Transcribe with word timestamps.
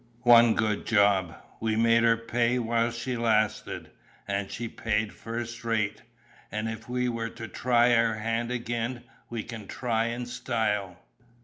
One 0.25 0.55
good 0.55 0.87
job: 0.87 1.35
we 1.59 1.75
made 1.75 2.01
her 2.01 2.17
pay 2.17 2.57
while 2.57 2.89
she 2.89 3.15
lasted, 3.15 3.91
and 4.27 4.49
she 4.49 4.67
paid 4.67 5.13
first 5.13 5.63
rate; 5.63 6.01
and 6.51 6.67
if 6.67 6.89
we 6.89 7.07
were 7.07 7.29
to 7.29 7.47
try 7.47 7.93
our 7.93 8.15
hand 8.15 8.49
again, 8.49 9.03
we 9.29 9.43
can 9.43 9.67
try 9.67 10.05
in 10.05 10.25
style. 10.25 10.97